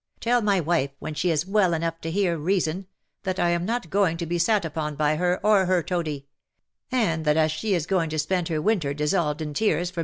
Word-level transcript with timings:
Tell 0.19 0.41
my 0.41 0.59
wife— 0.59 0.89
when 0.97 1.13
she 1.13 1.29
is 1.29 1.45
well 1.45 1.75
enough 1.75 2.01
to 2.01 2.09
hear 2.09 2.35
reason— 2.35 2.87
that 3.23 3.39
I 3.39 3.49
am 3.51 3.65
not 3.65 3.91
going 3.91 4.17
to 4.17 4.25
be 4.25 4.39
sat 4.39 4.65
upon 4.65 4.95
by 4.95 5.17
her, 5.17 5.39
or 5.45 5.67
her 5.67 5.83
toady; 5.83 6.25
and 6.91 7.23
that 7.23 7.37
as 7.37 7.51
she 7.51 7.75
is 7.75 7.85
going 7.85 8.09
to 8.09 8.17
spend 8.17 8.47
her 8.47 8.63
winter 8.63 8.95
dissolved 8.95 9.43
in 9.43 9.53
tears 9.53 9.89
"dust 9.89 9.89
to 9.89 9.93
dust." 9.93 9.99